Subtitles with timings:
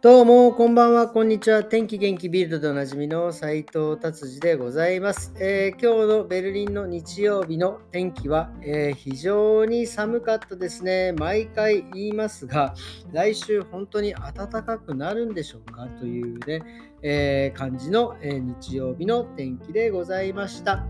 [0.00, 1.64] どうも、こんばんは、こんにちは。
[1.64, 11.10] 天気元気ビルドでおなじみの斉藤達治でございます、えー、今日のベルリンの日曜日の天気は、えー、非常に寒かったですね。
[11.18, 12.76] 毎回言いますが、
[13.10, 15.88] 来週本当に暖かくなるんでしょうか？
[15.98, 16.62] というね、
[17.02, 20.86] えー、感じの、え日曜日の天気でございました。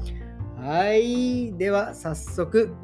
[0.58, 1.56] はい。
[1.56, 2.74] では、早速、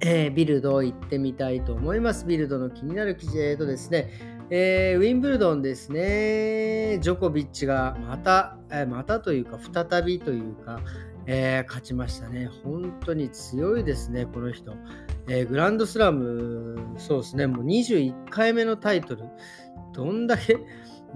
[0.00, 2.26] えビルド行ってみたいと思います。
[2.26, 10.80] ビルドの気になる記事、えーとですね、えー、ウィンブルドンですね、ジョコビッチがまた、えー、またというか、再びというか、
[11.26, 12.48] えー、勝ちましたね。
[12.64, 14.74] 本当に強いですね、この人。
[15.28, 19.24] えグランドスラム、そうですね、もう21回目のタイトル。
[19.92, 20.56] どんだけ、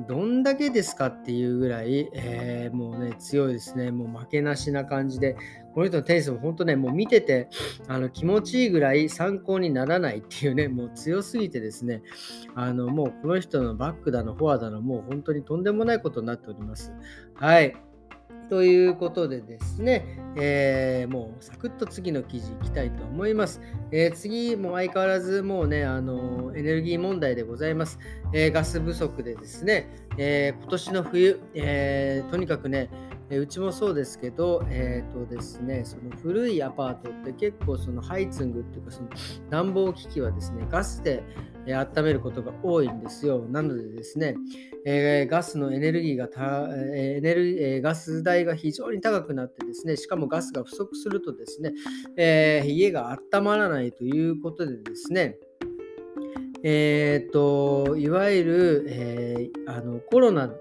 [0.00, 3.90] どんだけですかっていうぐらい、えー、もうね、強いですね。
[3.90, 5.36] もう負けなしな感じで、
[5.74, 7.48] この人のテニスも本当ね、もう見てて
[7.88, 12.02] あの気持ちいいぐらい参考にならないっていうね、もう強すぎてですね、
[12.54, 16.92] あのもうこの人のバックだの、フォアだの、もう本当にとんでもないことになっております。
[17.34, 17.74] はい。
[18.48, 23.60] ということでですね、えー、もうサクッと次の記事いきたいと思います。
[23.90, 27.98] えー、次も相変わらずもうね、あのエネルギー問題でございます。
[28.32, 32.90] え、ガス不足でですね、え今年の冬、えとにかくね、
[33.30, 39.08] うちもそうですけど、えーとですね、その古いアパートって結構そのハイツングっていうかその
[39.50, 41.22] 暖房機器はですね、ガスで、
[41.66, 43.46] え温めることが多いんですよ。
[43.48, 44.36] なのでですね、
[44.84, 51.72] えー、ガスのエネルギーがた、エネルえー、ガス代が非常に高くなってですね、しかもガスが不足するとですね、
[52.16, 55.36] えー、家が温まらないということでですね、
[56.64, 60.54] えーと、いわゆる、えー、あのコロナの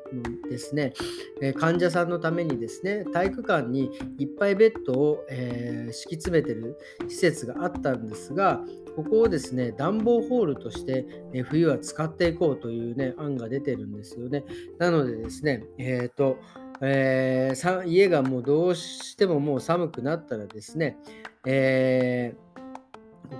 [0.50, 0.94] ですね、
[1.42, 8.62] え患者さんのためにですね、体育館にいっぱいベッドを、え、敷き詰めてる施設があったんですが、
[8.96, 14.44] ここをですね、暖房ホールとして、え冬は使っていこうというね、案が出てるんですよね。
[14.80, 16.38] なのでですね、えっ、と、
[16.82, 20.98] えー、家がもうどうしてももう寒くなったらですね、
[21.46, 22.52] えー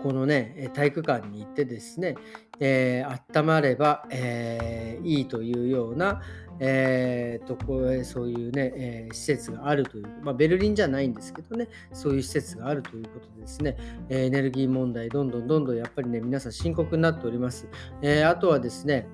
[0.04, 2.16] このね、体育館に行ってですね、
[2.62, 6.22] えー、温まれば、えー、いいというような、
[6.60, 13.76] えー、とこそういうね、えー、施設があるという、まあ、ベルリンじゃないんですけどね、そういう施設があるということでですね、
[14.10, 17.68] えエネルギー問題、どんどんどんどんやっぱりね、皆さん深刻になっております。
[18.02, 19.08] え、あとはですね、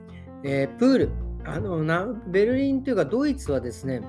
[0.43, 1.09] え、プール
[1.45, 4.01] あのな、ベルリンというかドイツはですね、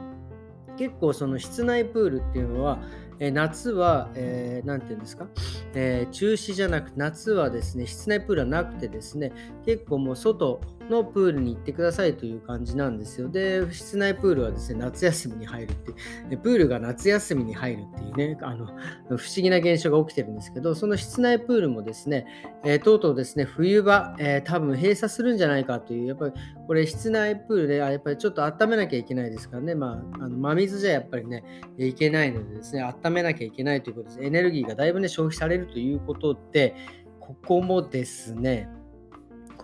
[0.76, 2.80] 結構その室内プールっていうのは、
[3.20, 5.26] え夏は、えー、て言うんですか、
[5.74, 9.32] えー、中止じゃなく、夏はですね、室内プールはなくてですね、
[9.64, 13.28] 結構もう外のプールに行ってくださいという感じなんですよ。
[13.28, 15.94] で、室内プールはですね、夏休みに入るってい
[16.34, 22.26] う、プールが夏休みに入るっていうね、あの不思議な現象が起きてるんですけど、その室内プールもですね、
[22.64, 26.32] えー、とうとうですね、冬場、えー、多分閉鎖するんじゃないかという、やっぱり
[26.66, 31.44] これ室内プールで、やっぱりちょっと温めなきゃいけないですからね、まあ、あの真水じゃやっぱりね、
[31.78, 34.22] いけないのでですね、温めなきゃいけないということです。
[34.22, 36.74] エネルギーがだいぶね、消費されるということで、
[37.20, 38.68] ここもですね、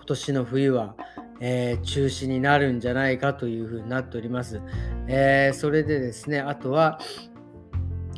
[0.04, 0.96] 今年の冬は、
[1.40, 4.60] えー、中止になるんじゃないかというふうになっております。
[5.08, 7.00] えー、それでですね、あとは、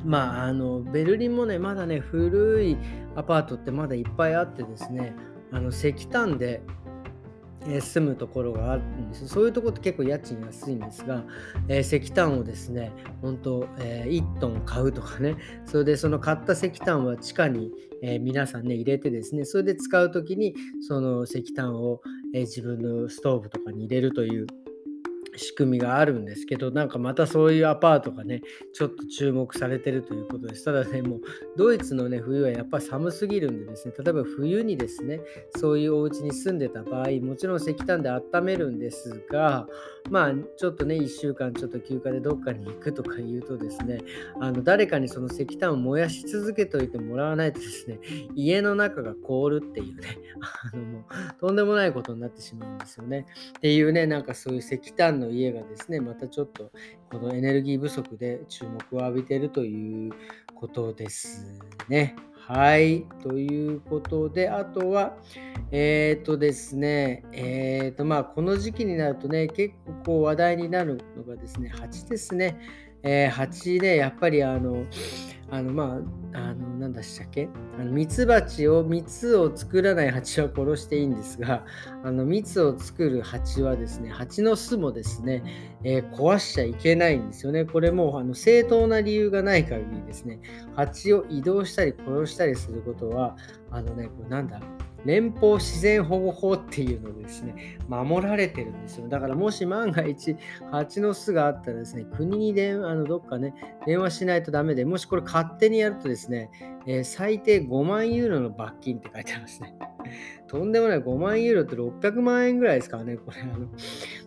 [0.04, 2.76] まあ、あのベルリンもね、まだね、古い
[3.14, 5.14] アパートってまだいっぱいあってですね、
[5.52, 6.60] あの石炭で
[7.68, 9.28] え住むところがあるんです。
[9.28, 11.24] そういうところって結構家賃安いんですが、
[11.68, 15.36] えー、石炭をですね本当、えー、1トン買うとかね。
[15.64, 17.72] それでその買った石炭は地下に、
[18.02, 22.00] えー、皆さんね入れてですねそれで使う時にその石炭を、
[22.34, 24.46] え自分のストーブとかに入れるという
[25.36, 28.42] 仕組みがあるんですけど、なんかまたそういうアパートがね、
[28.72, 30.64] ちょっと注目されてるということです。
[30.64, 31.20] ただね、もう
[31.56, 35.20] ドイツのね、冬はやっぱ寒すぎるんでですね、例えば冬にですね、
[35.56, 39.66] そういうお家に住んでた場合、もちろん石炭で温めるんですが、
[40.10, 43.98] まあ、ちょっとね、1週間ちょっと休暇でどっかに行くとか言うとですね、
[44.40, 47.98] あの誰かにその石炭を燃やし続けておいてもらわないとですね、
[48.34, 50.18] 家の中が凍るっていうね、
[50.72, 51.04] あのもう
[51.40, 53.26] とんでもないことになってしまうんですよね。
[53.58, 56.70] っていうね、なんかそういう石炭のの家がですね、またちょっと
[57.10, 60.12] このエネルギー不足で注目を浴びているという
[60.54, 62.16] ことですね。
[62.32, 63.02] はい。
[63.22, 65.16] ということで、あとは、
[65.72, 69.74] えっ、ー、とですね、えっ、ー、とまあ、この時期になるとね、結
[70.04, 72.60] 構話題になるのがですね、蜂ですね。
[73.02, 74.84] えー、蜂ね、やっぱりあの、
[75.48, 76.00] あの、ま
[76.32, 77.48] あ、あの、なんだしたっけ？
[77.78, 81.64] あの、ミツバチを、蜜を作らない蜂は殺していいんですが、
[82.02, 85.44] あの、蜜を作る蜂はですね、蜂の巣もですね、
[85.84, 87.64] えー、壊しちゃいけないんですよね。
[87.64, 90.40] これも、あの、正当な理由がない限りですね、
[90.74, 93.36] 蜂を移動したり殺したりすることは、
[93.70, 94.60] あのね、これなんだ、
[95.06, 99.08] 連邦自然保護法っていうのでですね、守られてるんですよ。
[99.08, 100.36] だからもし万が一、
[100.70, 103.54] 蜂の巣があったらですね、国に電あのどっかね、
[103.86, 106.50] 電話しないとダメで、もしこれ勝手にやるとですね、
[106.86, 109.74] えー、最低5万ユーロの罰金って書いてありますね。
[110.48, 113.40] とんでもない5万ユーロって600万円ぐらいですからね、これ。
[113.42, 113.66] あの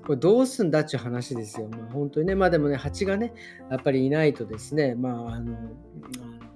[0.05, 1.67] これどうすんだっていう話ですよ。
[1.69, 3.33] まあ、本当にね、まあでもね、蜂がね、
[3.69, 5.55] やっぱりいないとですね、まあ、あの、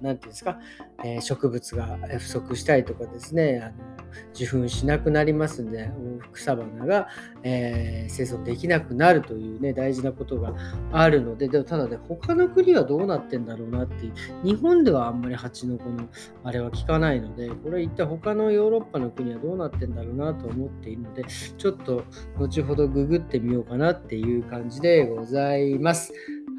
[0.00, 0.58] て言うんですか、
[1.02, 3.94] えー、植物が不足したりとかですね、あの
[4.34, 5.90] 受粉しなくなりますんで、
[6.32, 7.08] 草花が、
[7.42, 10.54] えー、生存できなくなるというね、大事なことが
[10.92, 14.14] あるので、でもただね、他の国はどうなってんだろうなっていう、
[14.44, 16.08] 日本ではあんまり蜂のこの、
[16.42, 22.04] あれは効かないので、これ一体他のヨーロッパの国はどううなってんだろうなと思っているので、ちょっと
[22.38, 26.12] 後ほどググってみようかなっていう感じでございます。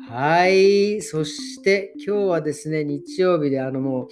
[0.09, 1.01] はい。
[1.01, 4.07] そして今日はですね、日曜日であのも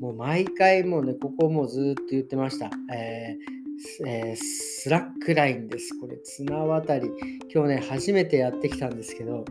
[0.00, 2.70] う、もう毎回もうね、ここもずっと言ってました。
[2.94, 3.58] えー
[4.06, 5.98] えー、スラックラインです。
[5.98, 7.08] これ、綱渡り。
[7.52, 9.44] 今日ね、初めてやってきたんですけど、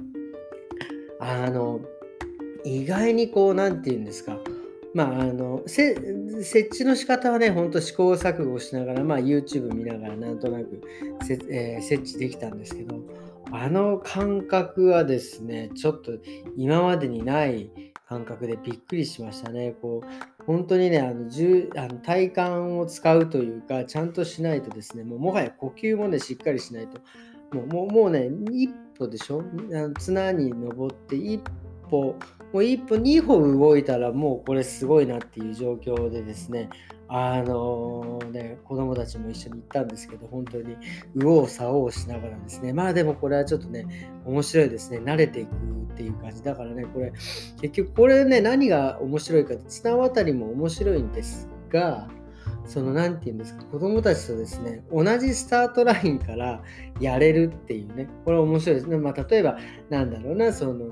[1.19, 1.79] あの、
[2.65, 4.37] 意外にこう、なんて言うんですか。
[4.97, 5.95] まあ、あの、設
[6.71, 10.81] 置の仕方はね、ほんと試行錯誤しながら、まあ、YouTube 見ながらなんとなく、
[11.49, 12.99] えー、設置できたんですけど、
[13.51, 16.11] あの感覚はですね、ちょっと
[16.57, 17.69] 今までにない
[18.09, 19.75] 感覚でびっくりしましたね。
[19.81, 21.29] こう本当にねあの
[21.75, 22.41] あの体幹
[22.77, 26.99] を使うというか、ちゃんとしないとですね、もうもはや呼吸もね、しっかりしないと、
[27.55, 29.43] もうもうね、一歩でしょ？
[29.73, 31.41] あの綱に登って一
[31.89, 32.15] 歩、
[32.53, 36.69] もう一歩、二歩動いたらもうこれすごいなっていう状況でですね、
[37.09, 40.75] あのー、ね、子供たちも一緒に行ったんですけど、本当に
[41.15, 45.49] 右往左往しながらですね、まあでもこれはちょっとね、面白いですね、慣れていく
[45.93, 46.43] っていう感じ。
[46.43, 47.13] だからね、これ、
[47.61, 52.09] 結局これね、何が面白いかって、綱渡りも面白いんですが、
[52.65, 56.61] その何て言うんですか、子供たちとですね、同じスタートラインから
[56.99, 58.97] やれるっていうね、これ面白いですね。
[58.97, 59.57] まあ例えば、
[59.89, 60.85] なんだろうな、その、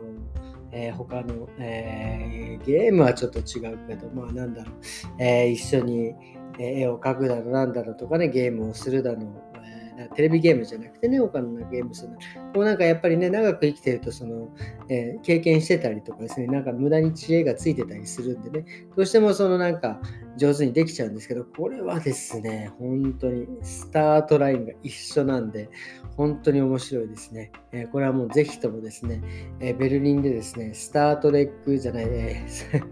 [0.78, 4.76] えー、他の、えー、ゲームはちょっと違うけど、まあなんだろう、
[5.20, 6.14] えー、一緒に
[6.60, 9.55] 絵を描くだのなんだろうとかね、ゲームをするだろう、
[9.98, 12.18] えテレビゲームじゃなくてね、他のゲームするの。
[12.54, 14.50] こうなんかやっぱりね、長く生きてると、その、
[14.90, 18.66] え経験してたりとかですね、なんか無駄に知恵がついてたりするんでね、
[18.96, 20.02] どうしてもそのなんか
[20.38, 25.70] 上手にできちゃうんですけど、これはですね、本当にスタートラインが一緒なんで、
[26.18, 27.52] 本当に面白いですね。
[27.72, 29.22] えー、これはもうぜひともですね、
[29.60, 32.84] えー、ベルリンでですね、スタートレックじゃない、えー、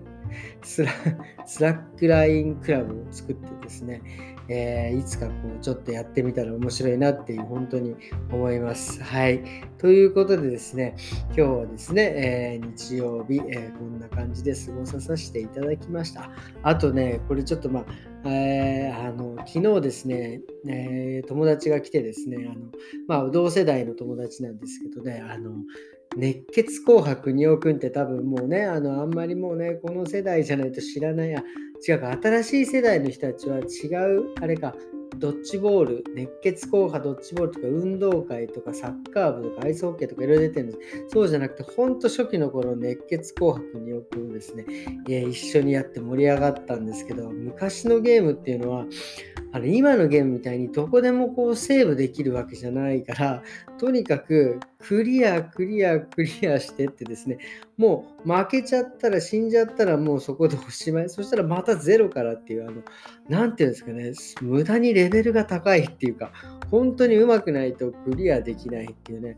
[0.64, 4.02] スラックラインクラブを作ってですね、
[4.50, 7.96] えー、いつかこうちょっとやってみたら面白いなっていう本当に
[8.32, 9.02] 思います。
[9.02, 9.42] はい。
[9.78, 10.96] ということでですね、
[11.28, 16.30] 今日はですね、えー、日曜日、えー、こんな感じで過ごさせていただきました。
[16.62, 17.86] あとね、これちょっとまあ、
[18.26, 22.66] えー、あの昨日ですね、えー、友達が来てですねあの、
[23.08, 25.52] まあ、同世代の友達なんですけどねあの
[26.18, 31.44] 熱血紅白仁王くんって多分もうねあのあんまりもうねこの世代じゃないと知らないあ
[31.88, 34.76] 違うか新しい世代の人たちは違うあれか
[35.20, 40.80] ドッジボール、熱血硬派ドッジボールとか運動会とかサッカー部とかアイスホッケーとかいろいろ出てるんです。
[41.10, 44.66] そうじゃなくて、ほんと初期の頃熱血紅白によくですね
[45.08, 48.86] いや、一緒にやって盛り上がったんですけど、昔のゲームっていうのは、
[49.54, 53.44] あの今のゲームみたいにどこでもこうセーブできるわけじゃないから、
[53.78, 57.38] とにかくクリア、クリア、クリアしてってですね、
[57.78, 61.10] もう負けちゃったら死んじゃったらもうそこでおしまい。
[61.10, 62.82] そしたらまたゼロからっていう、あの、
[63.30, 66.32] なんていうんですかね、無駄にレベルが高いっていうか、
[66.70, 69.38] 本当に上手くないとクリアできないっていうね。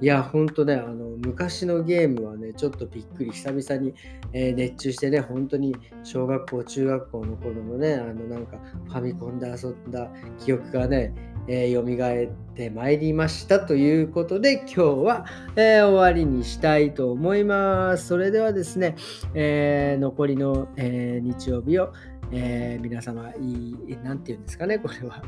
[0.00, 3.94] いや、本当ね、あの、昔のゲームはね、ちょっとびっくり、久々に、
[4.32, 11.14] え、熱中してね、本当に小学校、中学校の頃のね、あの、なんかファミコンで遊んだ記憶がね、
[11.46, 18.06] えー、蘇ってまいりましたということで今日は、えー、終わりにしたいと思います。
[18.06, 18.96] それではですね、
[19.34, 21.92] えー、残りの、え日曜日を、
[22.32, 25.22] え皆様いい、なんて言うんですかね、これは。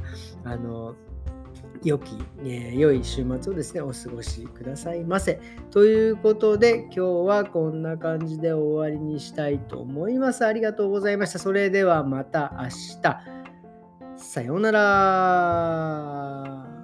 [0.44, 0.94] あの
[1.84, 5.40] 良き、えー、良い週末をですね、お過ごしくださいませ。
[5.70, 10.44] ということで、今日はこんな感じで終わりにしたいと思います。
[10.44, 11.38] ありがとうございました。
[11.38, 12.68] それではまた明
[13.02, 13.35] 日。
[14.16, 16.75] さようなら。